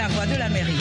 la 0.00 0.08
voix 0.08 0.24
de 0.24 0.38
l'Amérique. 0.38 0.76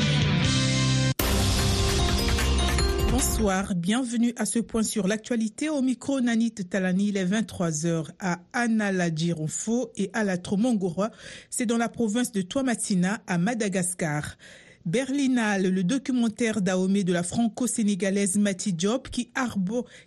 Bonsoir, 3.11 3.75
bienvenue 3.75 4.33
à 4.37 4.45
ce 4.45 4.59
point 4.59 4.81
sur 4.81 5.09
l'actualité 5.09 5.67
au 5.67 5.81
micro 5.81 6.21
Nanit 6.21 6.53
Talani, 6.53 7.11
les 7.11 7.25
23h 7.25 8.11
à 8.17 8.39
Analadjironfo 8.53 9.91
et 9.97 10.09
à 10.13 10.23
la 10.23 10.37
Tromongoroa. 10.37 11.11
C'est 11.49 11.65
dans 11.65 11.77
la 11.77 11.89
province 11.89 12.31
de 12.31 12.41
Toamatina 12.41 13.19
à 13.27 13.37
Madagascar. 13.37 14.37
Berlinale, 14.85 15.67
le 15.67 15.83
documentaire 15.83 16.61
d'Aomé 16.61 17.03
de 17.03 17.11
la 17.11 17.23
franco-sénégalaise 17.23 18.37
Mati 18.37 18.71
Diop 18.71 19.09
qui, 19.09 19.29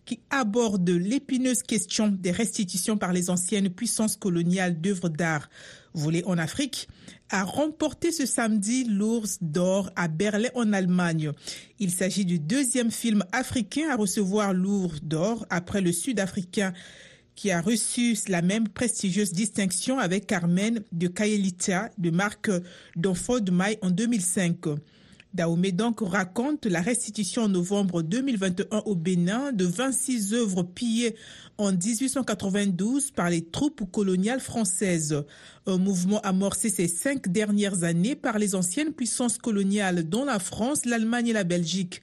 qui 0.07 0.21
aborde 0.31 0.89
l'épineuse 0.89 1.63
question 1.63 2.09
des 2.09 2.31
restitutions 2.31 2.97
par 2.97 3.13
les 3.13 3.29
anciennes 3.29 3.69
puissances 3.69 4.17
coloniales 4.17 4.81
d'œuvres 4.81 5.11
d'art 5.11 5.51
volées 5.93 6.25
en 6.25 6.39
Afrique? 6.39 6.89
A 7.33 7.45
remporté 7.45 8.13
ce 8.13 8.27
samedi 8.27 8.85
l'ours 8.85 9.39
d'or 9.41 9.91
à 9.97 10.07
Berlin 10.07 10.51
en 10.55 10.73
Allemagne. 10.73 11.33
Il 11.81 11.91
s'agit 11.91 12.25
du 12.25 12.39
deuxième 12.39 12.91
film 12.91 13.25
africain 13.33 13.89
à 13.91 13.97
recevoir 13.97 14.53
l'ours 14.53 15.03
d'or 15.03 15.47
après 15.51 15.81
le 15.81 15.93
sud-africain 15.93 16.73
qui 17.35 17.51
a 17.51 17.63
reçu 17.63 18.15
la 18.29 18.43
même 18.43 18.69
prestigieuse 18.69 19.33
distinction 19.33 19.99
avec 19.99 20.27
Carmen 20.27 20.83
de 20.93 21.09
Kayelita 21.09 21.91
de 21.97 22.11
marque 22.11 22.51
d'Enfant 22.95 23.41
de 23.41 23.51
Maille 23.51 23.79
en 23.81 23.91
2005. 23.91 24.67
Dahomey 25.35 25.73
donc 25.73 26.01
raconte 26.01 26.67
la 26.67 26.83
restitution 26.83 27.45
en 27.45 27.49
novembre 27.49 28.03
2021 28.03 28.83
au 28.85 28.95
Bénin 28.95 29.53
de 29.53 29.65
26 29.65 30.35
œuvres 30.35 30.63
pillées 30.63 31.15
en 31.57 31.73
1892 31.73 33.13
par 33.13 33.31
les 33.31 33.43
troupes 33.43 33.91
coloniales 33.91 34.41
françaises. 34.41 35.25
Un 35.67 35.79
mouvement 35.79 36.21
amorcé 36.21 36.69
ces 36.69 36.87
cinq 36.87 37.29
dernières 37.29 37.83
années 37.83 38.15
par 38.15 38.39
les 38.39 38.55
anciennes 38.55 38.93
puissances 38.93 39.39
coloniales 39.39 40.07
dont 40.07 40.27
la 40.27 40.39
France, 40.39 40.85
l'Allemagne 40.85 41.29
et 41.29 41.33
la 41.33 41.45
Belgique. 41.45 42.03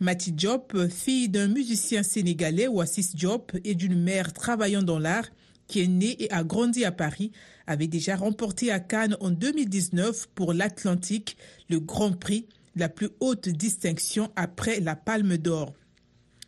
Mati 0.00 0.32
Diop, 0.32 0.76
fille 0.88 1.28
d'un 1.28 1.46
musicien 1.46 2.02
sénégalais, 2.02 2.66
Oasis 2.66 3.14
Diop, 3.14 3.52
et 3.64 3.76
d'une 3.76 3.98
mère 3.98 4.32
travaillant 4.32 4.82
dans 4.82 4.98
l'art, 4.98 5.26
qui 5.68 5.80
est 5.80 5.86
née 5.86 6.22
et 6.22 6.30
a 6.32 6.42
grandi 6.42 6.84
à 6.84 6.92
Paris, 6.92 7.30
avait 7.66 7.86
déjà 7.86 8.16
remporté 8.16 8.70
à 8.70 8.80
Cannes 8.80 9.16
en 9.20 9.30
2019 9.30 10.28
pour 10.34 10.52
l'Atlantique 10.52 11.36
le 11.68 11.80
Grand 11.80 12.12
Prix 12.12 12.46
la 12.76 12.88
plus 12.88 13.08
haute 13.20 13.48
distinction 13.48 14.30
après 14.36 14.80
la 14.80 14.94
Palme 14.94 15.36
d'Or. 15.36 15.72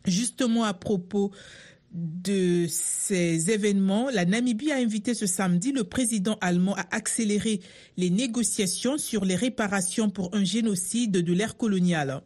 Justement 0.05 0.63
à 0.63 0.73
propos 0.73 1.31
de 1.91 2.67
ces 2.69 3.49
événements, 3.49 4.09
la 4.11 4.25
Namibie 4.25 4.71
a 4.71 4.77
invité 4.77 5.13
ce 5.15 5.25
samedi 5.25 5.71
le 5.71 5.83
président 5.83 6.37
allemand 6.39 6.75
à 6.75 6.85
accélérer 6.95 7.61
les 7.97 8.11
négociations 8.11 8.97
sur 8.97 9.25
les 9.25 9.35
réparations 9.35 10.09
pour 10.09 10.33
un 10.35 10.43
génocide 10.43 11.11
de 11.11 11.33
l'ère 11.33 11.57
coloniale. 11.57 12.21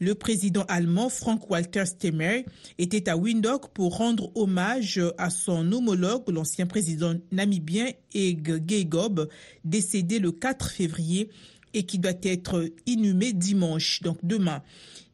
Le 0.00 0.14
président 0.14 0.64
allemand 0.68 1.08
Frank-Walter 1.08 1.84
Steinmeier 1.84 2.46
était 2.78 3.08
à 3.08 3.16
Windhoek 3.16 3.68
pour 3.72 3.96
rendre 3.96 4.30
hommage 4.36 5.00
à 5.18 5.30
son 5.30 5.72
homologue, 5.72 6.28
l'ancien 6.28 6.66
président 6.66 7.14
namibien 7.32 7.90
Ege 8.14 8.60
Geigob, 8.64 9.28
décédé 9.64 10.18
le 10.18 10.32
4 10.32 10.70
février 10.70 11.30
et 11.74 11.84
qui 11.84 11.98
doit 11.98 12.12
être 12.22 12.70
inhumé 12.86 13.32
dimanche, 13.32 14.02
donc 14.02 14.18
demain. 14.22 14.62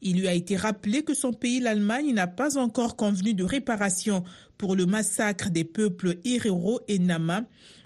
Il 0.02 0.18
lui 0.18 0.28
a 0.28 0.34
été 0.34 0.56
rappelé 0.56 1.02
que 1.02 1.14
son 1.14 1.32
pays, 1.32 1.60
l'Allemagne, 1.60 2.12
n'a 2.12 2.26
pas 2.26 2.58
encore 2.58 2.96
convenu 2.96 3.32
de 3.32 3.44
réparation 3.44 4.22
pour 4.58 4.76
le 4.76 4.86
massacre 4.86 5.50
des 5.50 5.64
peuples 5.64 6.16
Herero 6.24 6.80
et 6.88 6.98
Nama 6.98 7.44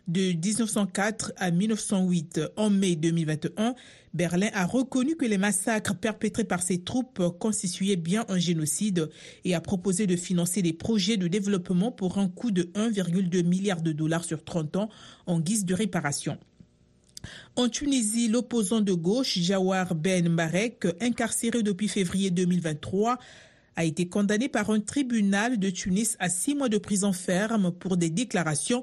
de 0.09 0.33
1904 0.33 1.33
à 1.37 1.51
1908. 1.51 2.41
En 2.57 2.71
mai 2.71 2.97
2021, 2.97 3.75
Berlin 4.15 4.49
a 4.55 4.65
reconnu 4.67 5.17
que 5.17 5.27
les 5.27 5.39
massacres 5.39 5.95
perpétrés 5.95 6.45
par 6.45 6.63
ses 6.63 6.83
troupes 6.83 7.23
constituaient 7.39 7.97
bien 7.97 8.25
un 8.29 8.39
génocide 8.39 9.11
et 9.45 9.55
a 9.55 9.61
proposé 9.61 10.07
de 10.07 10.17
financer 10.17 10.63
des 10.63 10.73
projets 10.73 11.19
de 11.19 11.29
développement 11.29 11.93
pour 11.93 12.19
un 12.19 12.29
coût 12.29 12.51
de 12.51 12.65
1,2 12.75 13.45
milliard 13.45 13.83
de 13.83 13.93
dollars 13.93 14.25
sur 14.25 14.43
30 14.43 14.77
ans 14.77 14.89
en 15.27 15.39
guise 15.41 15.67
de 15.67 15.75
réparation. 15.75 16.39
En 17.57 17.69
Tunisie, 17.69 18.29
l'opposant 18.29 18.81
de 18.81 18.93
gauche, 18.93 19.39
Jawar 19.39 19.95
Ben 19.95 20.29
Marek, 20.29 20.87
incarcéré 21.01 21.63
depuis 21.63 21.89
février 21.89 22.31
2023, 22.31 23.19
a 23.77 23.85
été 23.85 24.09
condamné 24.09 24.49
par 24.49 24.71
un 24.71 24.81
tribunal 24.81 25.59
de 25.59 25.71
Tunis 25.71 26.17
à 26.19 26.29
six 26.29 26.55
mois 26.55 26.69
de 26.69 26.79
prison 26.79 27.13
ferme 27.13 27.73
pour 27.73 27.97
des 27.97 28.11
déclarations 28.11 28.83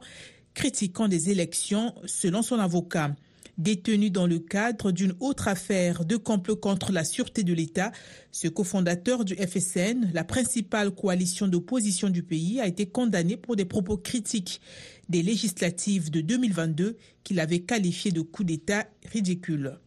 critiquant 0.53 1.07
des 1.07 1.29
élections, 1.29 1.93
selon 2.05 2.41
son 2.41 2.59
avocat. 2.59 3.11
Détenu 3.57 4.09
dans 4.09 4.27
le 4.27 4.39
cadre 4.39 4.91
d'une 4.91 5.13
autre 5.19 5.47
affaire 5.47 6.03
de 6.03 6.17
complot 6.17 6.57
contre 6.57 6.91
la 6.91 7.05
sûreté 7.05 7.43
de 7.43 7.53
l'État, 7.53 7.91
ce 8.31 8.49
cofondateur 8.49 9.23
du 9.23 9.35
FSN, 9.35 10.11
la 10.13 10.25
principale 10.25 10.91
coalition 10.91 11.47
d'opposition 11.47 12.09
du 12.09 12.21
pays, 12.21 12.59
a 12.59 12.67
été 12.67 12.85
condamné 12.85 13.37
pour 13.37 13.55
des 13.55 13.65
propos 13.65 13.97
critiques 13.97 14.59
des 15.07 15.21
législatives 15.21 16.11
de 16.11 16.21
2022 16.21 16.97
qu'il 17.23 17.39
avait 17.39 17.61
qualifiées 17.61 18.11
de 18.11 18.21
coup 18.21 18.43
d'État 18.43 18.85
ridicule. 19.11 19.79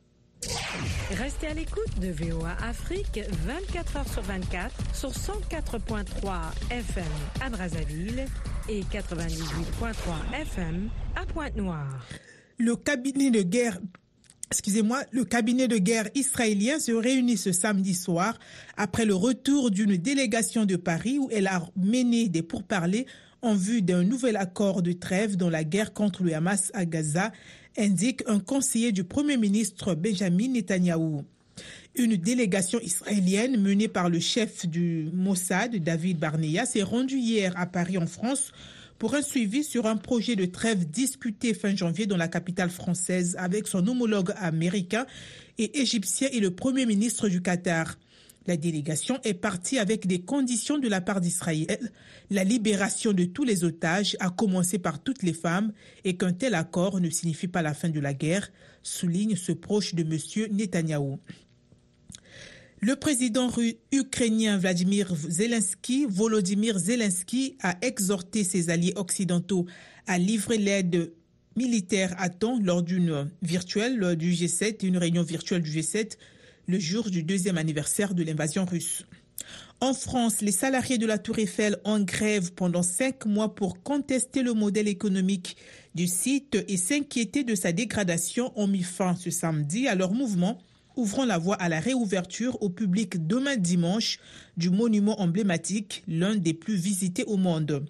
Restez 1.11 1.49
à 1.49 1.55
l'écoute 1.55 1.99
de 2.01 2.09
VOA 2.09 2.57
Afrique 2.63 3.21
24 3.47 3.97
heures 3.97 4.09
sur 4.09 4.23
24 4.23 4.75
sur 4.95 5.11
104.3 5.11 6.05
FM 6.71 7.05
à 7.41 7.51
Brazzaville 7.51 8.27
et 8.69 8.83
98.3 8.83 10.41
FM 10.43 10.89
à 11.17 11.27
Pointe-Noire. 11.27 12.07
Le 12.61 12.75
cabinet 12.75 13.31
de 13.31 13.43
guerre 13.43 13.79
Excusez-moi, 14.51 15.03
le 15.13 15.25
cabinet 15.25 15.69
de 15.69 15.77
guerre 15.77 16.09
israélien 16.17 16.81
se 16.81 16.91
réunit 16.91 17.37
ce 17.37 17.53
samedi 17.53 17.95
soir 17.95 18.37
après 18.77 19.05
le 19.05 19.15
retour 19.15 19.71
d'une 19.71 19.97
délégation 19.97 20.65
de 20.65 20.75
Paris 20.75 21.19
où 21.19 21.29
elle 21.31 21.47
a 21.47 21.63
mené 21.77 22.29
des 22.29 22.43
pourparlers 22.43 23.07
en 23.43 23.55
vue 23.55 23.81
d'un 23.81 24.03
nouvel 24.03 24.37
accord 24.37 24.83
de 24.83 24.91
trêve 24.91 25.37
dans 25.37 25.51
la 25.51 25.63
guerre 25.63 25.93
contre 25.93 26.25
le 26.25 26.35
Hamas 26.35 26.73
à 26.75 26.85
Gaza, 26.85 27.31
indique 27.77 28.23
un 28.27 28.41
conseiller 28.41 28.91
du 28.91 29.05
Premier 29.05 29.37
ministre 29.37 29.95
Benjamin 29.95 30.49
Netanyahou. 30.49 31.23
Une 31.95 32.17
délégation 32.17 32.81
israélienne 32.81 33.61
menée 33.61 33.89
par 33.89 34.09
le 34.09 34.19
chef 34.19 34.67
du 34.67 35.11
Mossad, 35.13 35.77
David 35.77 36.19
Barnea, 36.19 36.67
s'est 36.67 36.83
rendue 36.83 37.19
hier 37.19 37.53
à 37.57 37.67
Paris 37.67 37.99
en 37.99 38.07
France 38.07 38.53
pour 38.99 39.15
un 39.15 39.23
suivi 39.23 39.63
sur 39.63 39.87
un 39.87 39.97
projet 39.97 40.37
de 40.37 40.45
trêve 40.45 40.85
discuté 40.91 41.55
fin 41.55 41.75
janvier 41.75 42.07
dans 42.07 42.17
la 42.17 42.29
capitale 42.29 42.71
française 42.71 43.37
avec 43.39 43.69
son 43.69 43.87
homologue 43.87 44.33
américain 44.37 45.07
et 45.57 45.81
égyptien 45.81 46.29
et 46.33 46.41
le 46.41 46.51
Premier 46.51 46.85
ministre 46.85 47.29
du 47.29 47.41
Qatar. 47.41 47.97
La 48.47 48.57
délégation 48.57 49.21
est 49.25 49.35
partie 49.35 49.79
avec 49.79 50.07
des 50.07 50.21
conditions 50.23 50.79
de 50.79 50.89
la 50.89 51.01
part 51.01 51.21
d'Israël, 51.21 51.93
la 52.31 52.45
libération 52.45 53.13
de 53.13 53.25
tous 53.25 53.45
les 53.45 53.63
otages, 53.63 54.17
à 54.21 54.31
commencer 54.31 54.79
par 54.79 55.03
toutes 55.03 55.23
les 55.23 55.35
femmes, 55.35 55.73
et 56.05 56.17
qu'un 56.17 56.33
tel 56.33 56.55
accord 56.55 56.99
ne 56.99 57.11
signifie 57.11 57.49
pas 57.49 57.61
la 57.61 57.75
fin 57.75 57.91
de 57.91 58.01
la 58.01 58.15
guerre, 58.15 58.51
souligne 58.83 59.37
ce 59.37 59.53
proche 59.53 59.95
de 59.95 60.03
M. 60.03 60.49
Netanyahou. 60.51 61.19
Le 62.81 62.95
président 62.95 63.51
ukrainien 63.91 64.57
Vladimir 64.57 65.13
Zelensky, 65.17 66.07
Volodymyr 66.09 66.79
Zelensky, 66.79 67.57
a 67.61 67.77
exhorté 67.83 68.45
ses 68.45 68.71
alliés 68.71 68.93
occidentaux 68.95 69.67
à 70.07 70.17
livrer 70.17 70.59
l'aide 70.59 71.13
militaire 71.57 72.15
à 72.19 72.29
temps 72.29 72.57
lors 72.63 72.85
d'une 72.85 73.33
virtuelle 73.43 74.15
du 74.15 74.31
G7, 74.31 74.87
une 74.87 74.97
réunion 74.97 75.25
virtuelle 75.25 75.63
du 75.63 75.73
G7 75.73 76.19
le 76.69 76.79
jour 76.79 77.11
du 77.11 77.25
deuxième 77.25 77.59
anniversaire 77.59 78.15
de 78.15 78.23
l'invasion 78.23 78.65
russe. 78.65 79.05
En 79.81 79.93
France, 79.93 80.41
les 80.41 80.53
salariés 80.53 80.99
de 80.99 81.07
la 81.07 81.19
Tour 81.19 81.41
Eiffel 81.41 81.79
en 81.83 81.99
grève 82.01 82.53
pendant 82.53 82.83
cinq 82.85 83.27
mois 83.27 83.57
pour 83.57 83.83
contester 83.83 84.43
le 84.45 84.53
modèle 84.53 84.87
économique 84.87 85.57
du 85.97 86.07
site 86.07 86.57
et 86.69 86.77
s'inquiéter 86.77 87.43
de 87.43 87.57
sa 87.57 87.73
dégradation 87.73 88.53
ont 88.55 88.69
mis 88.69 88.85
fin 88.85 89.17
ce 89.17 89.31
samedi 89.31 89.89
à 89.89 89.97
leur 89.97 90.13
mouvement, 90.13 90.59
ouvrant 90.99 91.25
la 91.25 91.39
voie 91.39 91.55
à 91.57 91.69
la 91.69 91.81
réouverture 91.81 92.61
au 92.61 92.69
public 92.69 93.27
demain 93.27 93.57
dimanche 93.57 94.19
du 94.57 94.69
monument 94.69 95.21
emblématique, 95.21 96.03
l'un 96.09 96.35
des 96.35 96.55
plus 96.55 96.75
visités 96.75 97.25
au 97.25 97.37
monde. 97.37 97.85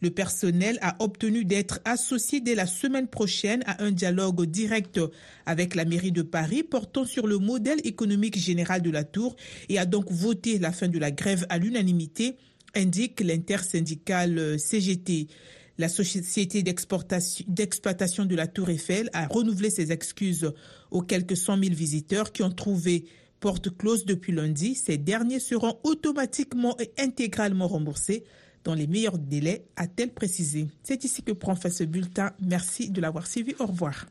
Le 0.00 0.10
personnel 0.10 0.78
a 0.80 0.96
obtenu 1.00 1.44
d'être 1.44 1.80
associé 1.84 2.40
dès 2.40 2.54
la 2.54 2.66
semaine 2.66 3.06
prochaine 3.06 3.62
à 3.66 3.84
un 3.84 3.92
dialogue 3.92 4.44
direct 4.46 5.00
avec 5.46 5.74
la 5.74 5.84
mairie 5.84 6.10
de 6.10 6.22
Paris 6.22 6.62
portant 6.62 7.04
sur 7.04 7.26
le 7.26 7.38
modèle 7.38 7.80
économique 7.84 8.38
général 8.38 8.82
de 8.82 8.90
la 8.90 9.04
Tour 9.04 9.36
et 9.68 9.78
a 9.78 9.86
donc 9.86 10.10
voté 10.10 10.58
la 10.58 10.72
fin 10.72 10.88
de 10.88 10.98
la 10.98 11.10
grève 11.10 11.46
à 11.50 11.58
l'unanimité, 11.58 12.36
indique 12.74 13.20
l'intersyndicale 13.20 14.58
CGT. 14.58 15.28
La 15.82 15.88
société 15.88 16.62
d'exploitation 16.62 18.24
de 18.24 18.36
la 18.36 18.46
Tour 18.46 18.70
Eiffel 18.70 19.10
a 19.12 19.26
renouvelé 19.26 19.68
ses 19.68 19.90
excuses 19.90 20.52
aux 20.92 21.02
quelques 21.02 21.36
100 21.36 21.58
000 21.58 21.74
visiteurs 21.74 22.30
qui 22.30 22.44
ont 22.44 22.52
trouvé 22.52 23.06
porte 23.40 23.76
close 23.76 24.04
depuis 24.04 24.30
lundi. 24.30 24.76
Ces 24.76 24.96
derniers 24.96 25.40
seront 25.40 25.80
automatiquement 25.82 26.78
et 26.78 26.92
intégralement 27.00 27.66
remboursés 27.66 28.22
dans 28.62 28.74
les 28.74 28.86
meilleurs 28.86 29.18
délais, 29.18 29.64
a-t-elle 29.74 30.14
précisé. 30.14 30.68
C'est 30.84 31.02
ici 31.02 31.24
que 31.24 31.32
prend 31.32 31.56
fin 31.56 31.68
ce 31.68 31.82
bulletin. 31.82 32.30
Merci 32.40 32.88
de 32.88 33.00
l'avoir 33.00 33.26
suivi. 33.26 33.52
Au 33.58 33.66
revoir. 33.66 34.06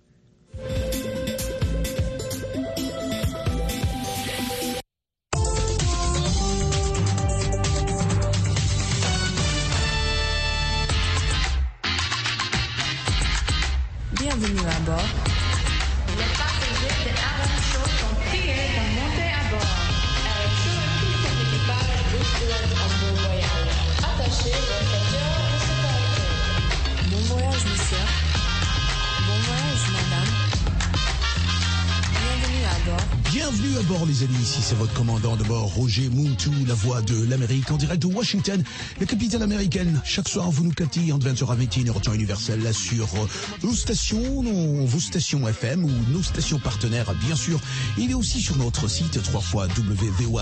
Bienvenue 34.21 34.40
ici 34.41 34.59
c'est 34.63 34.75
votre 34.75 34.93
commandant 34.93 35.35
de 35.35 35.43
bord 35.43 35.71
Roger 35.75 36.09
Mountou, 36.09 36.51
la 36.67 36.73
voix 36.73 37.01
de 37.03 37.25
l'Amérique 37.25 37.69
en 37.69 37.77
direct 37.77 38.01
de 38.01 38.07
Washington, 38.07 38.63
la 38.99 39.05
capitale 39.05 39.43
américaine. 39.43 40.01
Chaque 40.03 40.27
soir 40.27 40.49
vous 40.49 40.63
nous 40.63 40.71
captez 40.71 41.11
en 41.11 41.19
20h 41.19 41.51
à 41.51 41.55
21 41.55 41.89
heure 41.89 42.01
temps 42.01 42.13
universel 42.13 42.73
sur 42.73 43.05
euh, 43.05 43.27
nos 43.63 43.73
stations, 43.73 44.41
nos, 44.41 44.85
vos 44.85 44.99
stations 44.99 45.47
FM 45.47 45.85
ou 45.85 45.91
nos 46.11 46.23
stations 46.23 46.57
partenaires 46.57 47.13
bien 47.25 47.35
sûr. 47.35 47.59
Il 47.99 48.09
est 48.09 48.15
aussi 48.15 48.41
sur 48.41 48.57
notre 48.57 48.87
site 48.87 49.21
3 49.21 49.41
fois 49.41 49.67
WVO 49.67 50.39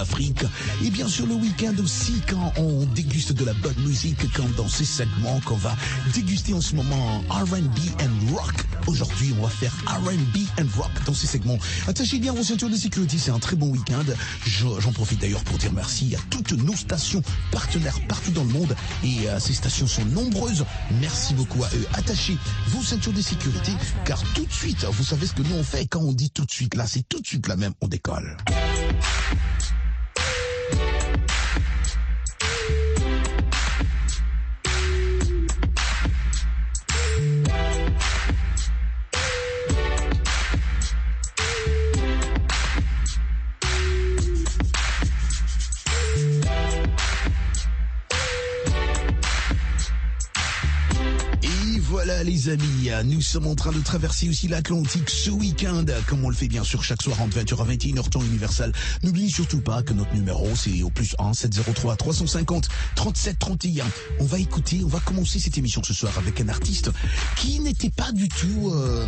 et 0.85 0.89
bien 0.89 1.07
sûr 1.07 1.25
le 1.25 1.33
week-end 1.35 1.73
aussi 1.83 2.13
quand 2.29 2.53
on 2.57 2.85
déguste 2.85 3.33
de 3.33 3.43
la 3.43 3.53
bonne 3.53 3.79
musique, 3.85 4.31
quand 4.33 4.49
dans 4.55 4.69
ces 4.69 4.85
segments 4.85 5.41
qu'on 5.43 5.57
va 5.57 5.75
déguster 6.13 6.53
en 6.53 6.61
ce 6.61 6.73
moment 6.75 7.21
R&B 7.29 7.79
and 8.01 8.33
rock. 8.33 8.53
Aujourd'hui 8.87 9.33
on 9.37 9.43
va 9.43 9.49
faire 9.49 9.73
R&B 9.87 10.37
and 10.59 10.67
rock 10.77 10.91
dans 11.05 11.13
ces 11.13 11.27
segments. 11.27 11.57
Attachez 11.87 12.19
bien 12.19 12.31
vos 12.31 12.43
ceintures 12.43 12.69
de 12.69 12.77
sécurité, 12.77 13.17
c'est 13.17 13.31
un 13.31 13.39
très 13.39 13.57
bon 13.57 13.67
week-end. 13.67 13.88
J'en 14.79 14.91
profite 14.91 15.19
d'ailleurs 15.19 15.43
pour 15.43 15.57
dire 15.57 15.71
merci 15.73 16.15
à 16.15 16.19
toutes 16.29 16.53
nos 16.53 16.75
stations 16.75 17.21
partenaires 17.51 17.99
partout 18.07 18.31
dans 18.31 18.43
le 18.43 18.49
monde. 18.49 18.75
Et 19.03 19.27
euh, 19.27 19.39
ces 19.39 19.53
stations 19.53 19.87
sont 19.87 20.05
nombreuses. 20.05 20.65
Merci 20.99 21.33
beaucoup 21.33 21.63
à 21.63 21.67
eux. 21.75 21.87
Attachez 21.93 22.37
vos 22.67 22.81
ceintures 22.83 23.13
de 23.13 23.21
sécurité, 23.21 23.71
car 24.05 24.21
tout 24.33 24.45
de 24.45 24.51
suite, 24.51 24.85
vous 24.85 25.03
savez 25.03 25.27
ce 25.27 25.33
que 25.33 25.41
nous 25.41 25.55
on 25.55 25.63
fait 25.63 25.85
quand 25.87 26.01
on 26.01 26.13
dit 26.13 26.31
tout 26.31 26.45
de 26.45 26.51
suite 26.51 26.75
là, 26.75 26.85
c'est 26.87 27.07
tout 27.07 27.19
de 27.19 27.27
suite 27.27 27.47
là 27.47 27.55
même, 27.55 27.73
on 27.81 27.87
décolle. 27.87 28.37
Les 52.23 52.49
amis, 52.49 52.89
nous 53.05 53.21
sommes 53.21 53.47
en 53.47 53.55
train 53.55 53.71
de 53.71 53.79
traverser 53.79 54.29
aussi 54.29 54.47
l'Atlantique 54.47 55.09
ce 55.09 55.29
week-end, 55.29 55.85
comme 56.07 56.23
on 56.25 56.29
le 56.29 56.35
fait 56.35 56.47
bien 56.47 56.63
sûr 56.63 56.83
chaque 56.83 57.01
soir 57.01 57.21
entre 57.21 57.37
20h 57.37 57.61
à 57.61 57.65
21h 57.65 58.09
temps 58.09 58.21
universel. 58.21 58.73
N'oubliez 59.03 59.29
surtout 59.29 59.61
pas 59.61 59.83
que 59.83 59.93
notre 59.93 60.13
numéro 60.13 60.47
c'est 60.55 60.83
au 60.83 60.89
plus 60.89 61.15
1 61.19 61.33
703 61.33 61.95
350 61.95 62.67
37 62.95 63.39
31. 63.39 63.85
On 64.19 64.25
va 64.25 64.39
écouter, 64.39 64.81
on 64.83 64.87
va 64.87 64.99
commencer 64.99 65.39
cette 65.39 65.57
émission 65.57 65.81
ce 65.83 65.93
soir 65.93 66.13
avec 66.17 66.41
un 66.41 66.49
artiste 66.49 66.91
qui 67.37 67.59
n'était 67.59 67.89
pas 67.89 68.11
du 68.11 68.27
tout, 68.27 68.71
euh, 68.73 69.05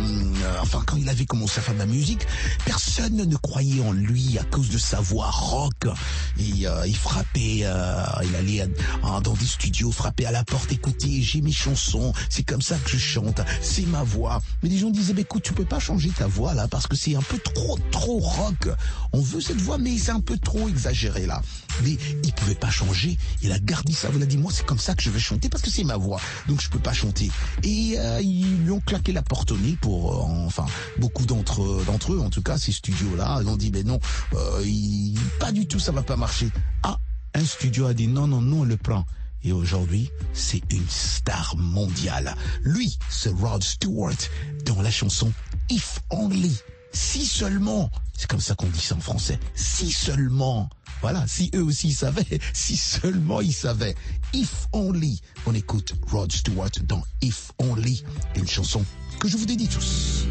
enfin 0.60 0.82
quand 0.86 0.96
il 0.96 1.08
avait 1.08 1.26
commencé 1.26 1.58
à 1.58 1.62
faire 1.62 1.74
de 1.74 1.80
la 1.80 1.86
musique, 1.86 2.26
personne 2.64 3.16
ne 3.16 3.36
croyait 3.36 3.82
en 3.82 3.92
lui 3.92 4.38
à 4.38 4.44
cause 4.44 4.70
de 4.70 4.78
sa 4.78 5.00
voix 5.00 5.30
rock. 5.30 5.86
Et 6.38 6.66
euh, 6.66 6.86
il 6.86 6.96
frappait, 6.96 7.60
euh, 7.64 8.04
il 8.24 8.34
allait 8.36 8.66
dans 9.02 9.34
des 9.34 9.46
studios, 9.46 9.92
frapper 9.92 10.26
à 10.26 10.30
la 10.30 10.44
porte, 10.44 10.72
écouter, 10.72 11.22
j'ai 11.22 11.40
mes 11.40 11.52
chansons, 11.52 12.12
c'est 12.28 12.42
comme 12.42 12.62
ça 12.62 12.76
que 12.76 12.90
je 12.90 13.01
chante, 13.02 13.40
c'est 13.60 13.86
ma 13.86 14.02
voix. 14.02 14.40
Mais 14.62 14.68
les 14.68 14.78
gens 14.78 14.90
disaient, 14.90 15.12
bah, 15.12 15.22
écoute, 15.22 15.42
tu 15.42 15.52
peux 15.52 15.64
pas 15.64 15.78
changer 15.78 16.10
ta 16.10 16.26
voix 16.26 16.54
là 16.54 16.68
parce 16.68 16.86
que 16.86 16.96
c'est 16.96 17.14
un 17.14 17.22
peu 17.22 17.38
trop, 17.38 17.78
trop 17.90 18.18
rock. 18.18 18.68
On 19.12 19.20
veut 19.20 19.40
cette 19.40 19.60
voix, 19.60 19.78
mais 19.78 19.98
c'est 19.98 20.12
un 20.12 20.20
peu 20.20 20.38
trop 20.38 20.68
exagéré 20.68 21.26
là. 21.26 21.42
Mais 21.82 21.96
il 22.24 22.32
pouvait 22.32 22.54
pas 22.54 22.70
changer. 22.70 23.18
Il 23.42 23.52
a 23.52 23.58
gardé 23.58 23.92
ça. 23.92 24.08
Il 24.14 24.22
a 24.22 24.26
dit, 24.26 24.38
moi, 24.38 24.52
c'est 24.54 24.66
comme 24.66 24.78
ça 24.78 24.94
que 24.94 25.02
je 25.02 25.10
vais 25.10 25.20
chanter 25.20 25.48
parce 25.48 25.62
que 25.62 25.70
c'est 25.70 25.84
ma 25.84 25.96
voix. 25.96 26.20
Donc 26.48 26.60
je 26.60 26.70
peux 26.70 26.78
pas 26.78 26.92
chanter. 26.92 27.30
Et 27.62 27.96
euh, 27.98 28.20
ils 28.22 28.64
lui 28.64 28.70
ont 28.70 28.80
claqué 28.80 29.12
la 29.12 29.22
porte 29.22 29.52
au 29.52 29.56
nez 29.56 29.76
pour, 29.80 30.12
euh, 30.12 30.46
enfin, 30.46 30.66
beaucoup 30.98 31.26
d'entre 31.26 31.84
d'entre 31.84 32.12
eux, 32.12 32.20
en 32.20 32.30
tout 32.30 32.42
cas, 32.42 32.58
ces 32.58 32.72
studios-là, 32.72 33.40
ils 33.42 33.48
ont 33.48 33.56
dit, 33.56 33.70
mais 33.72 33.82
non, 33.82 33.98
euh, 34.34 34.64
pas 35.38 35.52
du 35.52 35.66
tout, 35.66 35.78
ça 35.78 35.92
va 35.92 36.02
pas 36.02 36.16
marcher. 36.16 36.50
Ah, 36.82 36.98
un 37.34 37.44
studio 37.44 37.86
a 37.86 37.94
dit, 37.94 38.08
non, 38.08 38.26
non, 38.26 38.40
non, 38.40 38.60
on 38.60 38.64
le 38.64 38.76
prend. 38.76 39.04
Et 39.44 39.52
aujourd'hui, 39.52 40.10
c'est 40.32 40.62
une 40.70 40.88
star 40.88 41.56
mondiale. 41.56 42.36
Lui, 42.62 42.98
c'est 43.08 43.32
Rod 43.34 43.62
Stewart 43.62 44.16
dans 44.64 44.80
la 44.82 44.90
chanson 44.90 45.32
If 45.70 46.00
Only. 46.10 46.56
Si 46.92 47.24
seulement. 47.24 47.90
C'est 48.16 48.28
comme 48.28 48.40
ça 48.40 48.54
qu'on 48.54 48.68
dit 48.68 48.80
ça 48.80 48.94
en 48.94 49.00
français. 49.00 49.38
Si 49.54 49.90
seulement. 49.90 50.68
Voilà, 51.00 51.26
si 51.26 51.50
eux 51.54 51.64
aussi 51.64 51.92
savaient, 51.92 52.38
si 52.52 52.76
seulement 52.76 53.40
ils 53.40 53.52
savaient. 53.52 53.96
If 54.32 54.68
Only. 54.72 55.20
On 55.46 55.54
écoute 55.54 55.94
Rod 56.06 56.30
Stewart 56.30 56.70
dans 56.84 57.02
If 57.20 57.50
Only, 57.58 58.04
une 58.36 58.46
chanson 58.46 58.84
que 59.18 59.28
je 59.28 59.36
vous 59.36 59.46
dédie 59.46 59.68
tous. 59.68 60.26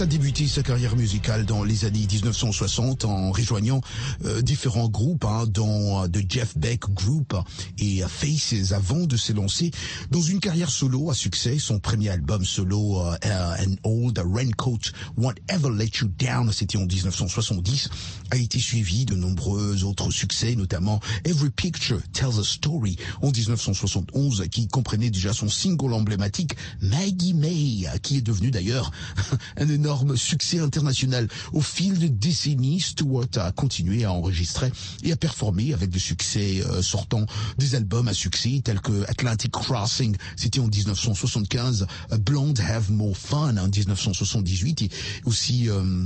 A 0.00 0.06
débuté 0.06 0.46
sa 0.46 0.62
carrière 0.62 0.94
musicale 0.94 1.44
dans 1.44 1.64
les 1.64 1.84
années 1.84 2.06
1960 2.08 3.04
en 3.04 3.32
rejoignant 3.32 3.80
euh, 4.24 4.42
différents 4.42 4.88
groupes, 4.88 5.24
hein, 5.24 5.44
dont 5.48 6.04
euh, 6.04 6.06
The 6.06 6.20
Jeff 6.28 6.56
Beck 6.56 6.88
Group 6.94 7.34
et 7.78 8.04
euh, 8.04 8.06
Faces, 8.06 8.72
avant 8.72 9.06
de 9.06 9.16
s'élancer 9.16 9.72
dans 10.12 10.20
une 10.20 10.38
carrière 10.38 10.70
solo 10.70 11.10
à 11.10 11.14
succès. 11.14 11.58
Son 11.58 11.80
premier 11.80 12.10
album 12.10 12.44
solo, 12.44 13.00
An 13.00 13.74
Old 13.82 14.22
Raincoat, 14.24 14.92
Whatever 15.16 15.70
Let 15.76 15.90
You 16.00 16.08
Down, 16.16 16.52
c'était 16.52 16.78
en 16.78 16.86
1970, 16.86 17.88
a 18.30 18.36
été 18.36 18.60
suivi 18.60 19.04
de 19.04 19.16
nombreux 19.16 19.82
autres 19.82 20.12
succès, 20.12 20.54
notamment 20.54 21.00
Every 21.24 21.50
Picture 21.50 22.00
Tells 22.12 22.38
a 22.38 22.44
Story 22.44 22.96
en 23.20 23.32
1971, 23.32 24.44
qui 24.50 24.68
comprenait 24.68 25.10
déjà 25.10 25.32
son 25.32 25.48
single 25.48 25.92
emblématique 25.92 26.54
Maggie 26.82 27.34
May, 27.34 27.86
qui 28.02 28.18
est 28.18 28.22
devenu 28.22 28.52
d'ailleurs 28.52 28.92
un 29.56 29.68
énorme 29.68 29.87
succès 30.16 30.58
international. 30.58 31.28
Au 31.52 31.60
fil 31.60 31.98
de 31.98 32.08
décennies, 32.08 32.80
Stewart 32.80 33.28
a 33.36 33.52
continué 33.52 34.04
à 34.04 34.12
enregistrer 34.12 34.70
et 35.02 35.12
à 35.12 35.16
performer 35.16 35.72
avec 35.72 35.90
des 35.90 35.98
succès 35.98 36.62
euh, 36.66 36.82
sortant 36.82 37.26
des 37.58 37.74
albums 37.74 38.08
à 38.08 38.14
succès 38.14 38.60
tels 38.62 38.80
que 38.80 39.04
Atlantic 39.08 39.52
Crossing, 39.52 40.16
c'était 40.36 40.60
en 40.60 40.66
1975, 40.66 41.86
Blonde 42.20 42.60
Have 42.60 42.90
More 42.90 43.16
Fun 43.16 43.56
en 43.56 43.68
1978 43.68 44.82
et 44.82 44.90
aussi... 45.24 45.68
Euh, 45.68 46.04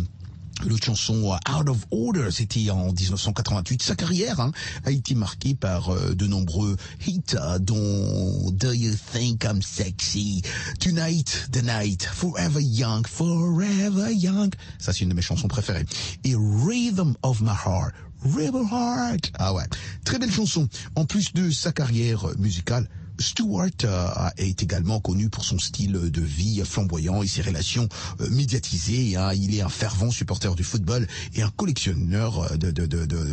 L'autre 0.66 0.84
chanson 0.84 1.32
euh, 1.32 1.58
Out 1.58 1.68
of 1.68 1.78
Order, 1.90 2.30
c'était 2.30 2.70
en 2.70 2.92
1988. 2.92 3.82
Sa 3.82 3.96
carrière 3.96 4.40
hein, 4.40 4.52
a 4.84 4.90
été 4.90 5.14
marquée 5.14 5.54
par 5.54 5.90
euh, 5.90 6.14
de 6.14 6.26
nombreux 6.26 6.76
hits, 7.06 7.22
euh, 7.34 7.58
dont 7.58 8.50
Do 8.52 8.72
You 8.72 8.92
Think 9.12 9.44
I'm 9.44 9.60
Sexy, 9.62 10.42
Tonight, 10.78 11.48
The 11.52 11.62
Night, 11.62 12.04
Forever 12.04 12.62
Young, 12.62 13.06
Forever 13.06 14.12
Young. 14.14 14.54
Ça, 14.78 14.92
c'est 14.92 15.00
une 15.00 15.08
de 15.08 15.14
mes 15.14 15.22
chansons 15.22 15.48
préférées. 15.48 15.86
Et 16.24 16.34
Rhythm 16.34 17.14
of 17.22 17.40
My 17.40 17.48
Heart, 17.48 17.92
River 18.24 18.64
Heart. 18.70 19.32
Ah 19.38 19.52
ouais, 19.52 19.64
très 20.04 20.18
belle 20.18 20.32
chanson. 20.32 20.68
En 20.94 21.04
plus 21.04 21.32
de 21.32 21.50
sa 21.50 21.72
carrière 21.72 22.26
musicale, 22.38 22.88
Stewart 23.18 23.70
euh, 23.84 24.08
est 24.36 24.62
également 24.62 25.00
connu 25.00 25.28
pour 25.28 25.44
son 25.44 25.58
style 25.58 25.92
de 25.92 26.20
vie 26.20 26.62
flamboyant 26.64 27.22
et 27.22 27.26
ses 27.26 27.42
relations 27.42 27.88
euh, 28.20 28.28
médiatisées. 28.30 29.16
Hein. 29.16 29.32
Il 29.34 29.54
est 29.54 29.62
un 29.62 29.68
fervent 29.68 30.10
supporter 30.10 30.54
du 30.54 30.64
football 30.64 31.06
et 31.34 31.42
un 31.42 31.50
collectionneur 31.50 32.56
de, 32.58 32.70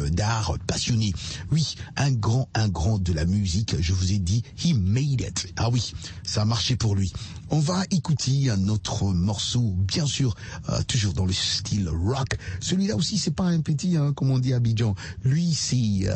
d'art 0.10 0.58
passionné. 0.68 1.14
Oui, 1.52 1.76
un 1.96 2.12
grand, 2.12 2.50
un 2.54 2.70
grand 2.70 3.00
de 3.00 3.14
la 3.14 3.26
musique. 3.26 3.76
Je 3.80 3.94
vous 3.94 4.12
ai 4.12 4.20
dit, 4.20 4.44
he 4.64 4.74
made 4.74 5.22
it. 5.22 5.54
Ah 5.58 5.70
oui, 5.70 5.94
ça 6.24 6.42
a 6.42 6.46
marché 6.46 6.76
pour 6.76 6.96
lui. 6.96 7.14
On 7.50 7.60
va 7.60 7.84
écouter 7.92 8.50
un 8.50 8.68
autre 8.68 9.06
morceau, 9.06 9.74
bien 9.78 10.06
sûr, 10.06 10.36
euh, 10.70 10.82
toujours 10.88 11.14
dans 11.14 11.26
le 11.26 11.34
style 11.34 11.90
rock. 11.90 12.38
Celui-là 12.60 12.96
aussi, 12.96 13.18
c'est 13.18 13.36
pas 13.36 13.46
un 13.46 13.62
petit, 13.62 13.98
hein, 13.98 14.14
comme 14.14 14.32
on 14.32 14.40
dit 14.40 14.54
à 14.54 14.58
Abidjan. 14.58 14.96
Lui, 15.24 15.54
c'est 15.54 16.10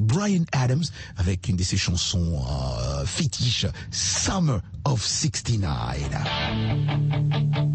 Brian 0.00 0.44
Adams 0.52 0.84
avec 1.16 1.48
une 1.48 1.56
de 1.56 1.62
ses 1.62 1.76
chansons 1.76 2.42
fétiche 3.04 3.66
Summer 3.90 4.60
of 4.84 5.04
69. 5.04 7.67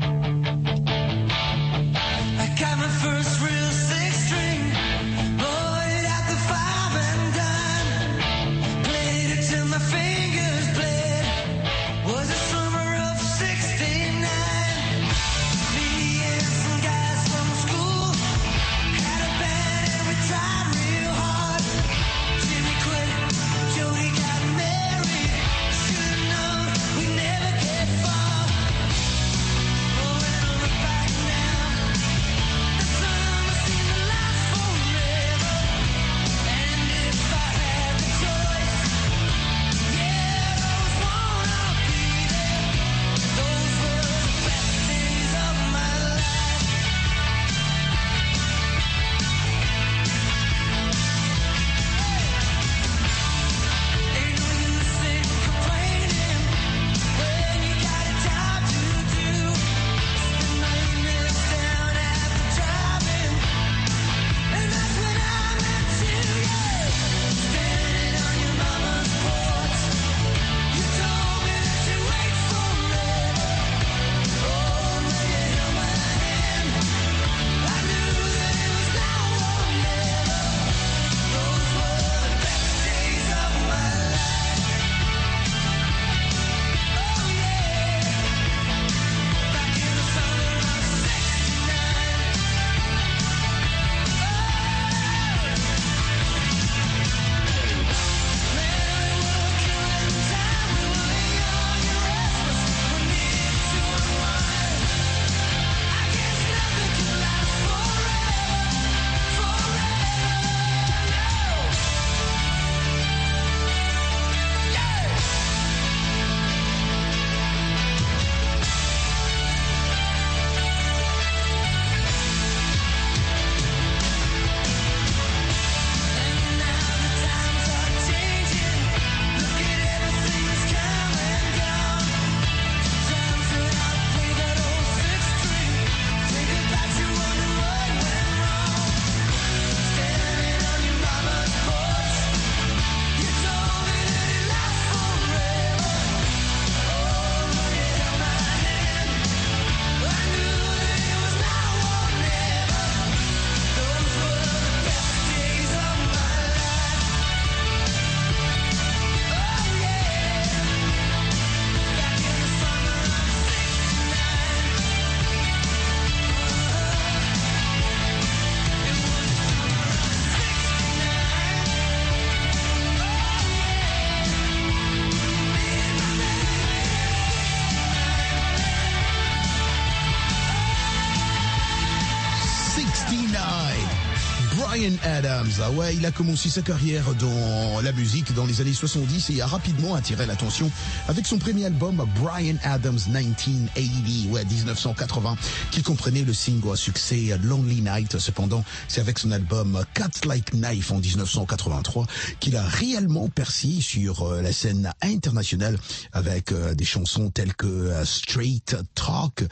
Ah 185.61 185.71
ouais, 185.71 185.95
il 185.95 186.05
a 186.05 186.11
commencé 186.11 186.49
sa 186.49 186.61
carrière 186.61 187.13
dans 187.15 187.81
la 187.81 187.91
musique 187.91 188.33
dans 188.33 188.45
les 188.45 188.61
années 188.61 188.73
70 188.73 189.29
et 189.29 189.41
a 189.41 189.45
rapidement 189.45 189.93
attiré 189.93 190.25
l'attention 190.25 190.71
avec 191.07 191.27
son 191.27 191.37
premier 191.37 191.65
album 191.65 192.03
Brian 192.19 192.55
Adams 192.63 192.99
1980, 193.07 194.31
ouais, 194.31 194.45
1980, 194.45 195.37
qui 195.71 195.83
comprenait 195.83 196.23
le 196.23 196.33
single 196.33 196.73
à 196.73 196.75
succès 196.75 197.37
Lonely 197.43 197.81
Night. 197.81 198.17
Cependant, 198.17 198.63
c'est 198.87 199.01
avec 199.01 199.19
son 199.19 199.31
album 199.31 199.83
Cut 199.93 200.27
Like 200.27 200.53
Knife 200.53 200.91
en 200.91 200.99
1983 200.99 202.07
qu'il 202.39 202.55
a 202.57 202.63
réellement 202.63 203.27
percé 203.29 203.79
sur 203.79 204.23
euh, 204.23 204.41
la 204.41 204.51
scène 204.51 204.91
internationale 205.01 205.77
avec 206.13 206.51
euh, 206.51 206.73
des 206.73 206.85
chansons 206.85 207.29
telles 207.29 207.53
que 207.53 207.67
euh, 207.67 208.05
Straight 208.05 208.75
Talk, 208.95 209.43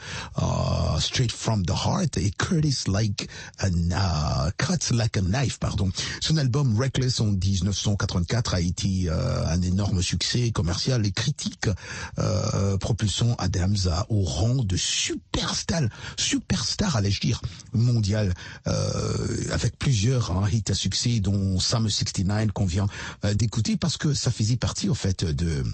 Straight 0.98 1.32
from 1.32 1.64
the 1.64 1.70
Heart 1.70 2.16
et 2.16 2.30
Curtis 2.30 2.84
Like 2.88 3.28
a 3.60 4.50
Cut 4.58 4.94
Like 4.94 5.16
a 5.16 5.22
Knife, 5.22 5.58
pardon. 5.58 5.91
Son 6.20 6.36
album 6.36 6.78
Reckless 6.78 7.20
en 7.20 7.26
1984 7.32 8.54
a 8.54 8.60
été 8.60 9.04
euh, 9.06 9.46
un 9.46 9.60
énorme 9.62 10.02
succès 10.02 10.50
commercial 10.50 11.06
et 11.06 11.12
critique, 11.12 11.68
euh, 12.18 12.76
propulsant 12.78 13.34
Adams 13.38 13.76
au 14.08 14.22
rang 14.22 14.62
de 14.62 14.76
superstar, 14.76 15.82
superstar 16.16 16.96
allais-je 16.96 17.20
dire, 17.20 17.40
mondial, 17.72 18.34
euh, 18.66 19.52
avec 19.52 19.78
plusieurs 19.78 20.30
hein, 20.30 20.48
hits 20.50 20.64
à 20.68 20.74
succès, 20.74 21.20
dont 21.20 21.58
Summer 21.58 21.90
69 21.90 22.52
qu'on 22.52 22.66
vient 22.66 22.86
euh, 23.24 23.34
d'écouter, 23.34 23.76
parce 23.76 23.96
que 23.96 24.14
ça 24.14 24.30
faisait 24.30 24.56
partie, 24.56 24.90
en 24.90 24.94
fait, 24.94 25.24
de 25.24 25.64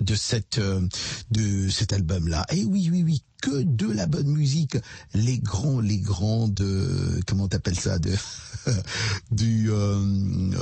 de 0.00 0.14
cette 0.14 0.58
euh, 0.58 0.86
de 1.30 1.68
cet 1.68 1.92
album 1.92 2.28
là 2.28 2.46
et 2.50 2.64
oui 2.64 2.88
oui 2.90 3.02
oui 3.02 3.22
que 3.42 3.62
de 3.62 3.90
la 3.90 4.06
bonne 4.06 4.28
musique 4.28 4.76
les 5.14 5.38
grands 5.38 5.80
les 5.80 5.98
grandes 5.98 6.60
euh, 6.60 7.20
comment 7.26 7.48
t'appelles 7.48 7.78
ça 7.78 7.98
de 7.98 8.12
du 9.30 9.70
euh, 9.70 10.58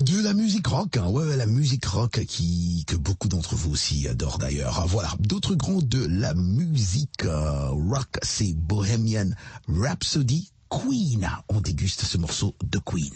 de 0.00 0.22
la 0.22 0.32
musique 0.32 0.68
rock, 0.68 0.96
hein, 0.96 1.08
ouais, 1.08 1.36
la 1.36 1.46
musique 1.46 1.84
rock 1.86 2.24
qui 2.24 2.84
que 2.86 2.94
beaucoup 2.94 3.26
d'entre 3.26 3.56
vous 3.56 3.72
aussi 3.72 4.06
adorent 4.06 4.38
d'ailleurs. 4.38 4.86
Voilà, 4.86 5.12
d'autres 5.18 5.56
grands 5.56 5.82
de 5.82 6.06
la 6.06 6.34
musique 6.34 7.24
rock, 7.24 8.18
c'est 8.22 8.54
Bohemian 8.54 9.30
Rhapsody, 9.66 10.52
Queen. 10.70 11.28
On 11.48 11.60
déguste 11.60 12.02
ce 12.02 12.16
morceau 12.16 12.54
de 12.62 12.78
Queen. 12.78 13.10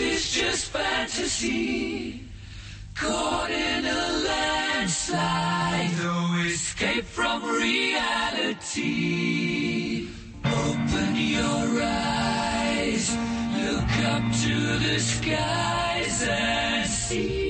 Is 0.00 0.32
just 0.32 0.70
fantasy? 0.70 2.24
Caught 2.94 3.50
in 3.50 3.84
a 3.84 4.12
landslide, 4.28 5.92
no 6.02 6.42
escape 6.46 7.04
from 7.04 7.44
reality. 7.44 8.78
Open 10.42 11.16
your 11.16 11.82
eyes, 11.82 13.14
look 13.54 13.92
up 14.14 14.22
to 14.44 14.78
the 14.78 14.98
skies 14.98 16.22
and 16.26 16.88
see. 16.88 17.49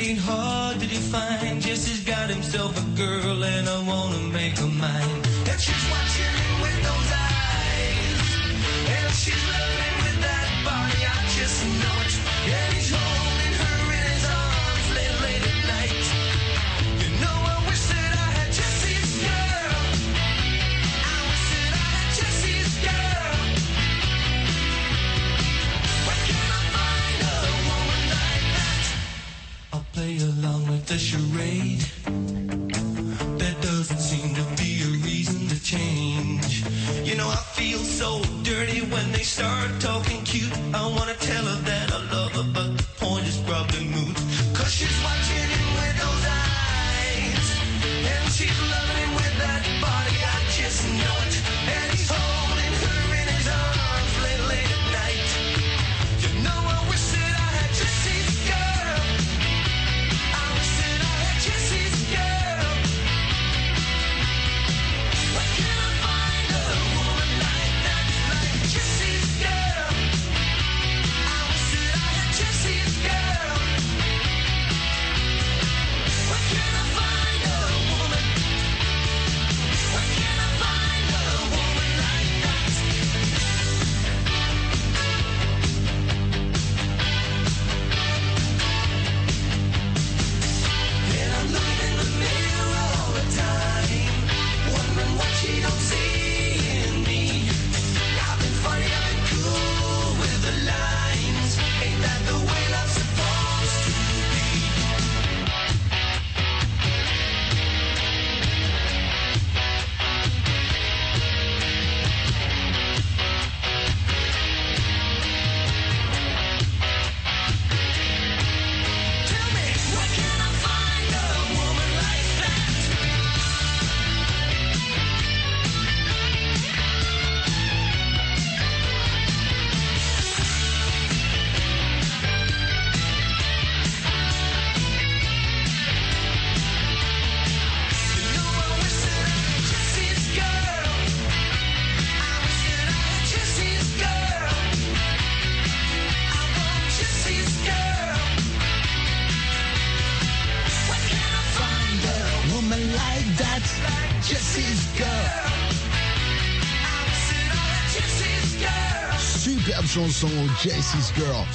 chanson, 159.91 160.29
Jessie's 160.61 161.11
Girl. 161.11 161.45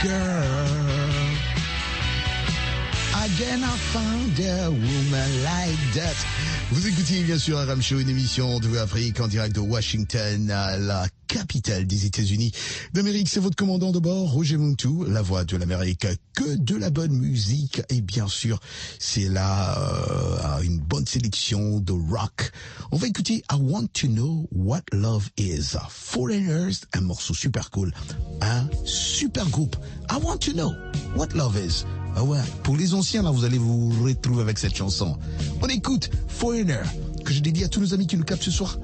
Girl. 0.00 0.78
Again 3.24 3.64
I 3.64 3.76
found 3.90 4.38
a 4.38 4.70
woman 4.70 5.42
like 5.42 5.94
that. 5.94 6.14
Vous 6.70 6.86
écoutez 6.86 7.24
bien 7.24 7.36
sûr 7.36 7.58
Aram 7.58 7.82
Show, 7.82 7.98
une 7.98 8.10
émission 8.10 8.60
de 8.60 8.78
Afrique 8.78 9.20
en 9.20 9.26
direct 9.26 9.56
de 9.56 9.60
Washington 9.60 10.48
à 10.52 10.76
la 10.76 11.06
capitale 11.28 11.86
des 11.86 12.06
États-Unis 12.06 12.52
d'Amérique. 12.94 13.28
C'est 13.28 13.38
votre 13.38 13.54
commandant 13.54 13.92
de 13.92 13.98
bord, 13.98 14.32
Roger 14.32 14.56
Montou, 14.56 15.04
la 15.06 15.22
voix 15.22 15.44
de 15.44 15.56
l'Amérique. 15.56 16.06
Que 16.34 16.56
de 16.56 16.74
la 16.74 16.90
bonne 16.90 17.12
musique 17.12 17.82
et 17.90 18.00
bien 18.00 18.26
sûr, 18.26 18.58
c'est 18.98 19.28
là 19.28 19.78
euh, 19.78 20.62
une 20.62 20.78
bonne 20.78 21.06
sélection 21.06 21.80
de 21.80 21.92
rock. 21.92 22.50
On 22.90 22.96
va 22.96 23.06
écouter 23.06 23.44
I 23.52 23.56
Want 23.60 23.88
to 23.92 24.08
Know 24.08 24.48
What 24.52 24.82
Love 24.92 25.28
Is, 25.36 25.76
Foreigners, 25.88 26.74
un 26.94 27.00
morceau 27.02 27.34
super 27.34 27.70
cool, 27.70 27.92
un 28.40 28.68
super 28.84 29.48
groupe. 29.50 29.76
I 30.10 30.16
Want 30.22 30.38
to 30.38 30.52
Know 30.52 30.72
What 31.14 31.28
Love 31.34 31.58
Is. 31.64 31.84
Ah 32.16 32.24
ouais, 32.24 32.40
pour 32.62 32.76
les 32.76 32.94
anciens, 32.94 33.22
là, 33.22 33.30
vous 33.30 33.44
allez 33.44 33.58
vous 33.58 33.90
retrouver 34.02 34.42
avec 34.42 34.58
cette 34.58 34.74
chanson. 34.74 35.18
On 35.60 35.68
écoute 35.68 36.10
Foreigner, 36.28 36.82
que 37.24 37.32
je 37.32 37.40
dédie 37.40 37.64
à 37.64 37.68
tous 37.68 37.80
nos 37.80 37.94
amis 37.94 38.06
qui 38.06 38.16
nous 38.16 38.24
captent 38.24 38.42
ce 38.42 38.50
soir 38.50 38.78